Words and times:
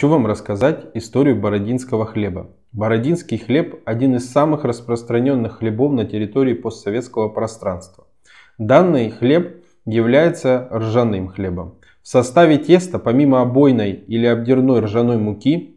Хочу 0.00 0.08
вам 0.08 0.26
рассказать 0.26 0.86
историю 0.94 1.36
бородинского 1.36 2.06
хлеба. 2.06 2.48
Бородинский 2.72 3.36
хлеб– 3.36 3.82
один 3.84 4.16
из 4.16 4.32
самых 4.32 4.64
распространенных 4.64 5.58
хлебов 5.58 5.92
на 5.92 6.06
территории 6.06 6.54
постсоветского 6.54 7.28
пространства. 7.28 8.06
Данный 8.56 9.10
хлеб 9.10 9.62
является 9.84 10.70
ржаным 10.72 11.28
хлебом. 11.28 11.74
В 12.02 12.08
составе 12.08 12.56
теста, 12.56 12.98
помимо 12.98 13.42
обойной 13.42 13.92
или 13.92 14.24
обдирной 14.24 14.80
ржаной 14.80 15.18
муки, 15.18 15.76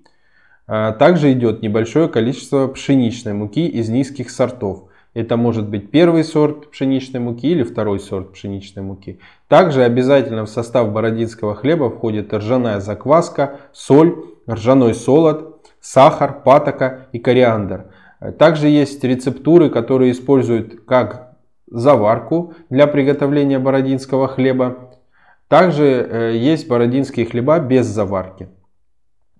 а, 0.68 0.93
также 0.93 1.33
идет 1.33 1.61
небольшое 1.61 2.07
количество 2.07 2.69
пшеничной 2.69 3.33
муки 3.33 3.68
из 3.68 3.89
низких 3.89 4.32
сортов. 4.32 4.86
Это 5.13 5.37
может 5.37 5.69
быть 5.69 5.91
первый 5.91 6.23
сорт 6.23 6.71
пшеничной 6.71 7.19
муки 7.19 7.47
или 7.47 7.63
второй 7.63 7.99
сорт 7.99 8.33
пшеничной 8.33 8.81
муки. 8.81 9.19
Также 9.47 9.83
обязательно 9.83 10.45
в 10.45 10.49
состав 10.49 10.91
бородинского 10.91 11.53
хлеба 11.53 11.91
входит 11.91 12.33
ржаная 12.33 12.79
закваска, 12.79 13.59
соль, 13.73 14.15
ржаной 14.49 14.95
солод, 14.95 15.61
сахар, 15.79 16.41
патока 16.43 17.07
и 17.11 17.19
кориандр. 17.19 17.91
Также 18.39 18.69
есть 18.69 19.03
рецептуры, 19.03 19.69
которые 19.69 20.11
используют 20.11 20.86
как 20.86 21.37
заварку 21.67 22.53
для 22.69 22.87
приготовления 22.87 23.59
бородинского 23.59 24.27
хлеба. 24.27 24.91
Также 25.47 25.86
э, 25.86 26.37
есть 26.37 26.67
бородинские 26.67 27.25
хлеба 27.25 27.59
без 27.59 27.86
заварки. 27.86 28.50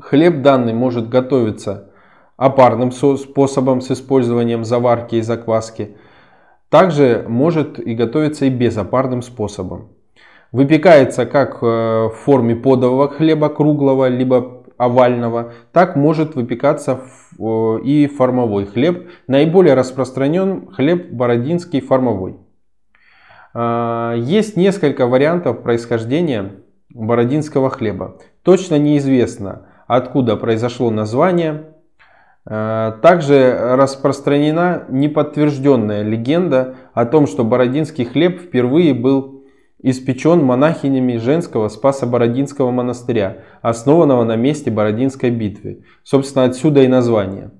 Хлеб 0.00 0.42
данный 0.42 0.72
может 0.72 1.08
готовиться 1.08 1.90
опарным 2.36 2.90
способом 2.90 3.80
с 3.80 3.90
использованием 3.90 4.64
заварки 4.64 5.16
и 5.16 5.22
закваски. 5.22 5.96
Также 6.68 7.24
может 7.28 7.78
и 7.78 7.94
готовиться 7.94 8.46
и 8.46 8.50
безопарным 8.50 9.22
способом. 9.22 9.88
Выпекается 10.52 11.26
как 11.26 11.62
э, 11.62 11.66
в 11.66 12.14
форме 12.24 12.56
подового 12.56 13.08
хлеба 13.08 13.48
круглого, 13.48 14.08
либо 14.08 14.64
овального, 14.78 15.52
так 15.72 15.94
может 15.94 16.34
выпекаться 16.34 17.00
и 17.38 18.06
формовой 18.06 18.64
хлеб. 18.64 19.10
Наиболее 19.26 19.74
распространен 19.74 20.70
хлеб 20.72 21.10
бородинский 21.12 21.80
формовой. 21.80 22.38
А, 23.52 24.14
есть 24.16 24.56
несколько 24.56 25.06
вариантов 25.06 25.62
происхождения 25.62 26.52
бородинского 26.94 27.70
хлеба. 27.70 28.18
Точно 28.42 28.78
неизвестно, 28.78 29.66
откуда 29.86 30.36
произошло 30.36 30.90
название. 30.90 31.64
А, 32.46 32.92
также 33.02 33.56
распространена 33.76 34.84
неподтвержденная 34.88 36.02
легенда 36.02 36.76
о 36.94 37.04
том, 37.04 37.26
что 37.26 37.44
бородинский 37.44 38.04
хлеб 38.04 38.40
впервые 38.40 38.94
был 38.94 39.44
испечен 39.82 40.42
монахинями 40.44 41.16
женского 41.16 41.68
Спаса-Бородинского 41.68 42.70
монастыря, 42.70 43.38
основанного 43.62 44.24
на 44.24 44.36
месте 44.36 44.70
Бородинской 44.70 45.30
битвы. 45.30 45.84
Собственно, 46.02 46.44
отсюда 46.44 46.82
и 46.82 46.88
название. 46.88 47.50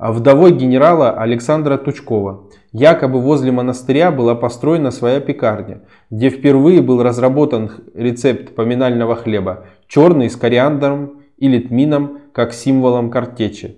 Вдовой 0.00 0.52
генерала 0.52 1.10
Александра 1.10 1.76
Тучкова. 1.76 2.48
Якобы 2.72 3.20
возле 3.20 3.52
монастыря 3.52 4.10
была 4.10 4.34
построена 4.34 4.92
своя 4.92 5.20
пекарня, 5.20 5.82
где 6.08 6.30
впервые 6.30 6.80
был 6.80 7.02
разработан 7.02 7.70
рецепт 7.92 8.54
поминального 8.54 9.14
хлеба, 9.14 9.66
черный 9.88 10.30
с 10.30 10.36
кориандром 10.36 11.20
или 11.36 11.58
тмином, 11.58 12.20
как 12.32 12.54
символом 12.54 13.10
картечи. 13.10 13.76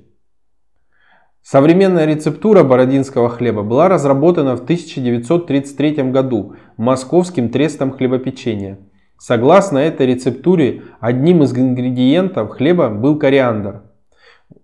Современная 1.42 2.06
рецептура 2.06 2.62
бородинского 2.62 3.28
хлеба 3.28 3.64
была 3.64 3.88
разработана 3.88 4.54
в 4.54 4.62
1933 4.62 6.04
году 6.12 6.54
Московским 6.76 7.48
трестом 7.48 7.90
хлебопечения. 7.90 8.78
Согласно 9.18 9.78
этой 9.78 10.06
рецептуре, 10.06 10.82
одним 11.00 11.42
из 11.42 11.52
ингредиентов 11.52 12.50
хлеба 12.50 12.90
был 12.90 13.18
кориандр– 13.18 13.82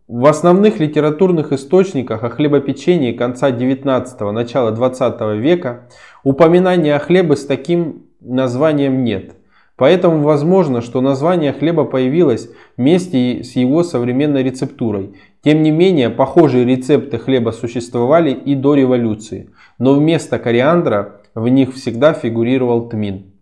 в 0.09 0.25
основных 0.25 0.81
литературных 0.81 1.53
источниках 1.53 2.25
о 2.25 2.31
хлебопечении 2.31 3.13
конца 3.13 3.51
19 3.51 4.21
начала 4.33 4.71
20 4.71 5.21
века 5.37 5.89
упоминания 6.25 6.97
о 6.97 6.99
хлебе 6.99 7.37
с 7.37 7.45
таким 7.45 8.07
названием 8.21 9.05
нет. 9.05 9.35
Поэтому 9.77 10.23
возможно, 10.23 10.81
что 10.81 11.03
название 11.03 11.53
хлеба 11.53 11.85
появилось 11.85 12.51
вместе 12.79 13.45
с 13.45 13.55
его 13.55 13.85
современной 13.85 14.43
рецептурой. 14.43 15.15
Тем 15.43 15.63
не 15.63 15.71
менее, 15.71 16.09
похожие 16.09 16.65
рецепты 16.65 17.19
хлеба 17.19 17.51
существовали 17.51 18.31
и 18.31 18.55
до 18.55 18.75
революции, 18.75 19.51
но 19.79 19.93
вместо 19.93 20.39
кориандра 20.39 21.21
в 21.35 21.47
них 21.49 21.75
всегда 21.75 22.15
фигурировал 22.15 22.89
тмин. 22.89 23.35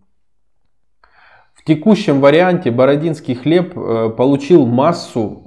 В 1.54 1.65
текущем 1.65 2.21
варианте 2.21 2.72
бородинский 2.72 3.34
хлеб 3.34 3.72
э, 3.78 4.10
получил 4.10 4.66
массу 4.66 5.46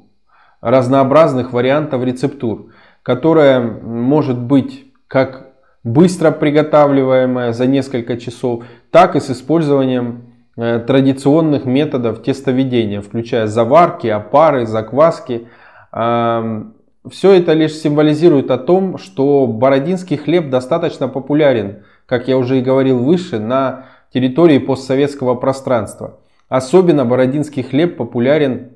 разнообразных 0.62 1.54
вариантов 1.54 2.04
рецептур, 2.04 2.72
которая 3.04 3.62
может 3.62 4.38
быть 4.40 4.86
как 5.08 5.54
быстро 5.84 6.32
приготавливаемая 6.32 7.54
за 7.54 7.66
несколько 7.66 8.18
часов, 8.18 8.64
так 8.92 9.16
и 9.16 9.20
с 9.20 9.30
использованием 9.32 10.34
э, 10.58 10.80
традиционных 10.80 11.66
методов 11.66 12.22
тестоведения, 12.22 13.02
включая 13.02 13.48
заварки, 13.48 14.08
опары, 14.08 14.66
закваски. 14.66 15.48
Все 15.92 17.32
это 17.32 17.54
лишь 17.54 17.74
символизирует 17.74 18.52
о 18.52 18.58
том, 18.58 18.98
что 18.98 19.48
бородинский 19.48 20.18
хлеб 20.18 20.50
достаточно 20.50 21.08
популярен, 21.08 21.84
как 22.06 22.28
я 22.28 22.38
уже 22.38 22.60
и 22.60 22.62
говорил 22.62 23.00
выше, 23.00 23.40
на 23.40 23.86
территории 24.14 24.60
постсоветского 24.60 25.36
пространства. 25.36 26.20
Особенно 26.50 27.06
бородинский 27.06 27.64
хлеб 27.64 27.96
популярен 27.96 28.72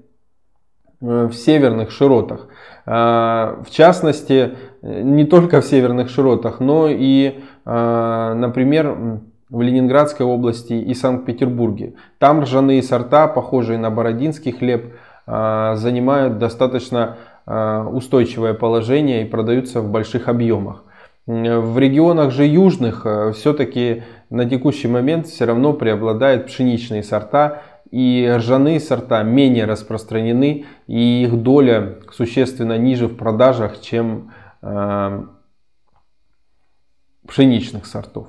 в 1.03 1.34
северных 1.34 1.91
широтах. 1.91 2.47
А, 2.86 3.62
в 3.68 3.72
частности, 3.72 4.53
не 4.81 5.25
только 5.25 5.59
в 5.59 5.66
северных 5.66 6.09
широтах, 6.09 6.62
но 6.62 6.88
и, 6.90 7.41
а, 7.66 8.34
например, 8.34 9.19
в 9.50 9.62
Ленинградской 9.62 10.25
области 10.25 10.74
и 10.74 10.94
Санкт-Петербурге. 10.94 11.96
Там 12.19 12.41
ржаные 12.41 12.81
сорта, 12.81 13.28
похожие 13.28 13.78
на 13.78 13.91
бородинский 13.91 14.52
хлеб, 14.52 14.94
занимают 15.25 16.38
достаточно 16.38 17.18
устойчивое 17.46 18.53
положение 18.56 19.22
и 19.22 19.30
продаются 19.30 19.80
в 19.81 19.90
больших 19.90 20.28
объемах. 20.28 20.84
В 21.28 21.78
регионах 21.78 22.31
же 22.31 22.46
южных 22.46 23.06
все-таки 23.34 24.03
на 24.30 24.50
текущий 24.50 24.88
момент 24.88 25.28
все 25.28 25.46
равно 25.46 25.74
преобладают 25.74 26.47
пшеничные 26.47 27.03
сорта, 27.03 27.62
и 27.91 28.27
ржаные 28.38 28.79
сорта 28.79 29.23
менее 29.23 29.66
распространены 29.66 30.66
и 30.88 31.23
их 31.23 31.41
доля 31.41 31.99
существенно 32.11 32.78
ниже 32.78 33.08
в 33.08 33.16
продажах, 33.16 33.81
чем 33.81 34.31
э, 34.61 35.25
пшеничных 37.28 37.85
сортов. 37.85 38.28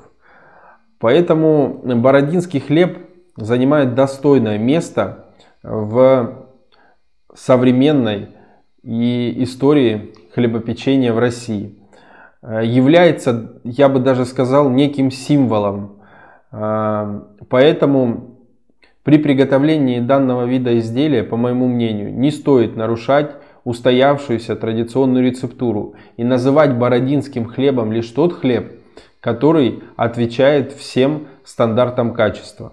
Поэтому 0.99 1.81
бородинский 1.85 2.61
хлеб 2.61 2.99
занимает 3.37 3.95
достойное 3.95 4.59
место 4.59 5.27
в 5.63 6.47
современной 7.35 8.29
и 8.83 9.43
истории 9.43 10.15
хлебопечения 10.35 11.13
в 11.13 11.19
России. 11.19 11.79
Является, 12.43 13.61
я 13.65 13.89
бы 13.89 14.01
даже 14.01 14.27
сказал, 14.27 14.69
неким 14.69 15.11
символом. 15.11 16.03
Э, 16.53 17.23
поэтому 17.49 18.34
при 19.05 19.19
приготовлении 19.19 20.01
данного 20.01 20.47
вида 20.47 20.79
изделия, 20.79 21.23
по 21.23 21.37
моему 21.37 21.69
мнению, 21.69 22.13
не 22.13 22.31
стоит 22.31 22.75
нарушать 22.75 23.33
устоявшуюся 23.65 24.57
традиционную 24.57 25.25
рецептуру 25.25 25.95
и 26.17 26.25
называть 26.25 26.75
бородинским 26.75 27.45
хлебом 27.47 27.93
лишь 27.93 28.09
тот 28.09 28.33
хлеб, 28.33 28.81
который 29.21 29.83
отвечает 29.97 30.73
всем 30.73 31.29
стандартам 31.45 32.15
качества. 32.15 32.73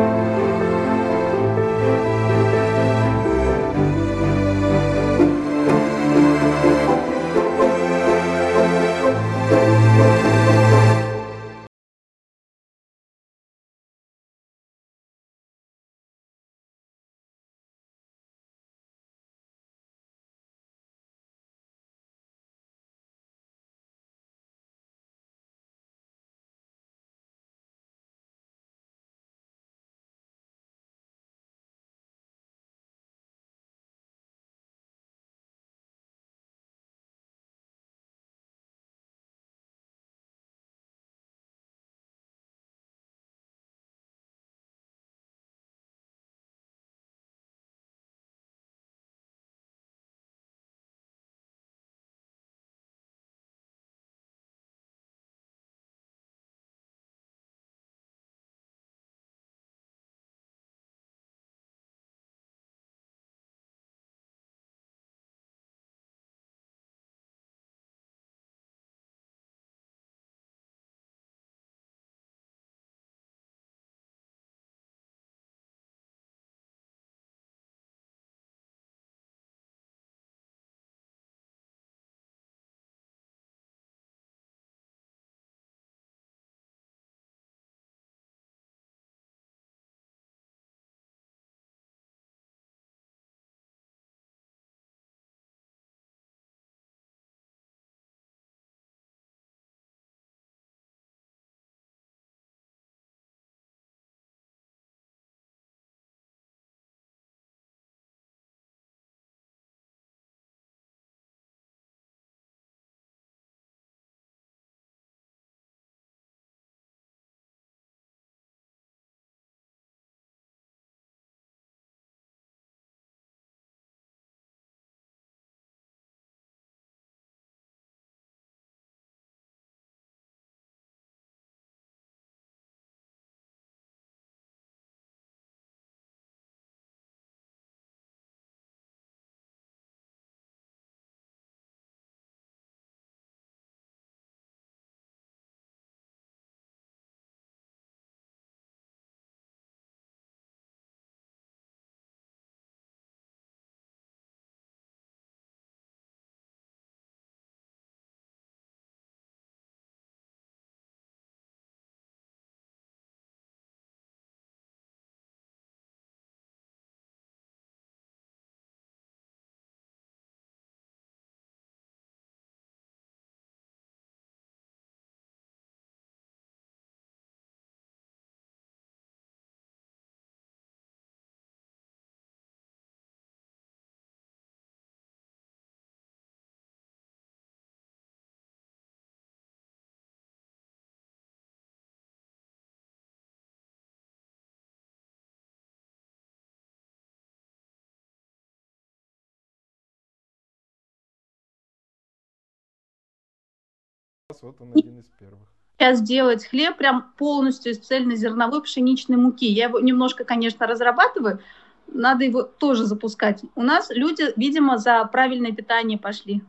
Вот 204.41 204.61
он 204.61 204.71
один 204.71 204.99
из 204.99 205.05
первых. 205.19 205.47
Сейчас 205.77 206.01
делать 206.01 206.45
хлеб 206.45 206.77
прям 206.77 207.11
полностью 207.17 207.71
из 207.71 207.79
цельнозерновой 207.79 208.61
пшеничной 208.61 209.17
муки. 209.17 209.47
Я 209.47 209.65
его 209.65 209.79
немножко, 209.79 210.23
конечно, 210.23 210.67
разрабатываю, 210.67 211.39
надо 211.87 212.23
его 212.23 212.43
тоже 212.43 212.85
запускать. 212.85 213.41
У 213.55 213.63
нас 213.63 213.89
люди, 213.89 214.25
видимо, 214.37 214.77
за 214.77 215.03
правильное 215.05 215.51
питание 215.51 215.97
пошли. 215.97 216.43